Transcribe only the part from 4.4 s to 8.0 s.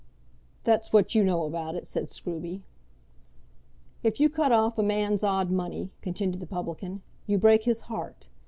off a man's odd money," continued the publican, "you break his